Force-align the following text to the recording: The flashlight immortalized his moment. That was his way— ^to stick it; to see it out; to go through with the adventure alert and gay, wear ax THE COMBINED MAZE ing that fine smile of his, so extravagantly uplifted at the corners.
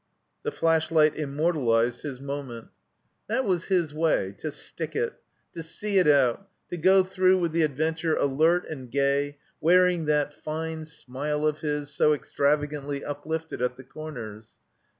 The 0.41 0.51
flashlight 0.51 1.15
immortalized 1.15 2.01
his 2.01 2.19
moment. 2.19 2.69
That 3.27 3.45
was 3.45 3.65
his 3.65 3.93
way— 3.93 4.33
^to 4.43 4.51
stick 4.51 4.95
it; 4.95 5.13
to 5.53 5.61
see 5.61 5.99
it 5.99 6.07
out; 6.07 6.47
to 6.71 6.77
go 6.77 7.03
through 7.03 7.37
with 7.37 7.51
the 7.51 7.61
adventure 7.61 8.15
alert 8.15 8.65
and 8.67 8.89
gay, 8.89 9.37
wear 9.59 9.85
ax 9.85 9.91
THE 9.91 9.95
COMBINED 9.95 9.99
MAZE 9.99 9.99
ing 10.01 10.05
that 10.07 10.33
fine 10.33 10.85
smile 10.85 11.45
of 11.45 11.59
his, 11.59 11.91
so 11.93 12.13
extravagantly 12.15 13.05
uplifted 13.05 13.61
at 13.61 13.77
the 13.77 13.83
corners. 13.83 14.53